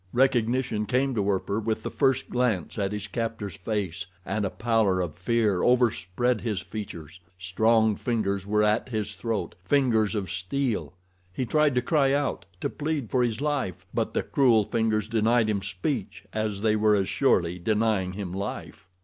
Recognition 0.13 0.87
came 0.87 1.13
to 1.13 1.21
Werper 1.21 1.59
with 1.59 1.83
the 1.83 1.91
first 1.91 2.27
glance 2.31 2.79
at 2.79 2.91
his 2.91 3.05
captor's 3.05 3.53
face, 3.53 4.07
and 4.25 4.45
a 4.45 4.49
pallor 4.49 4.99
of 4.99 5.13
fear 5.13 5.61
overspread 5.61 6.41
his 6.41 6.59
features. 6.59 7.19
Strong 7.37 7.97
fingers 7.97 8.47
were 8.47 8.63
at 8.63 8.89
his 8.89 9.13
throat, 9.13 9.53
fingers 9.63 10.15
of 10.15 10.31
steel. 10.31 10.93
He 11.31 11.45
tried 11.45 11.75
to 11.75 11.83
cry 11.83 12.13
out, 12.13 12.47
to 12.61 12.67
plead 12.67 13.11
for 13.11 13.21
his 13.21 13.41
life; 13.41 13.85
but 13.93 14.15
the 14.15 14.23
cruel 14.23 14.63
fingers 14.63 15.07
denied 15.07 15.47
him 15.47 15.61
speech, 15.61 16.25
as 16.33 16.61
they 16.61 16.75
were 16.75 16.95
as 16.95 17.07
surely 17.07 17.59
denying 17.59 18.13
him 18.13 18.33
life. 18.33 18.89